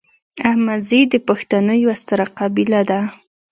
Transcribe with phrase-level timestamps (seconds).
[0.49, 2.99] احمدزي د پښتنو یوه ستره قبیله ده